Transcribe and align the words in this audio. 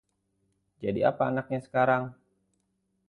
Jadi 0.83 1.01
apa 1.11 1.23
anaknya 1.31 1.59
sekarang? 1.67 2.03